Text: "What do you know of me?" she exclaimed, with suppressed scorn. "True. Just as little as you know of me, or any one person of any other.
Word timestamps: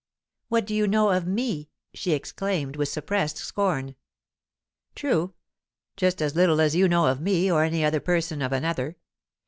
"What 0.47 0.65
do 0.65 0.73
you 0.73 0.87
know 0.87 1.11
of 1.11 1.27
me?" 1.27 1.69
she 1.93 2.13
exclaimed, 2.13 2.75
with 2.75 2.89
suppressed 2.89 3.37
scorn. 3.37 3.93
"True. 4.95 5.35
Just 5.95 6.23
as 6.23 6.33
little 6.33 6.59
as 6.59 6.75
you 6.75 6.87
know 6.87 7.05
of 7.05 7.21
me, 7.21 7.51
or 7.51 7.63
any 7.63 7.83
one 7.83 7.99
person 7.99 8.41
of 8.41 8.51
any 8.51 8.65
other. 8.65 8.97